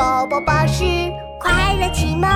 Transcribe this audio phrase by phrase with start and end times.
[0.00, 0.82] 宝宝巴士
[1.38, 2.26] 快乐启蒙。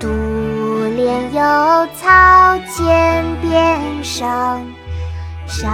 [0.00, 0.08] 独
[0.96, 4.26] 怜幽草涧边生，
[5.46, 5.70] 上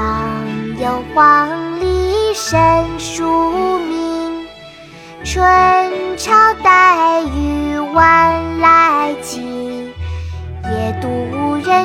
[0.76, 1.48] 有黄
[1.80, 2.60] 鹂深
[2.98, 4.46] 树鸣。
[5.24, 5.42] 春
[6.18, 6.30] 潮
[6.62, 9.40] 带雨晚来急，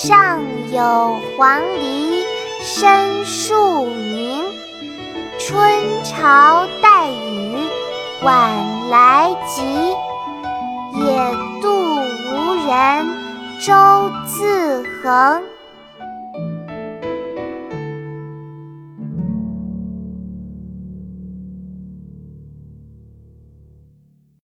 [0.00, 2.24] 上有黄鹂
[2.60, 4.44] 深树鸣。
[5.40, 5.60] 春
[6.04, 7.68] 潮带雨
[8.22, 9.64] 晚来急，
[10.94, 13.08] 野渡无人
[13.58, 15.42] 舟自横。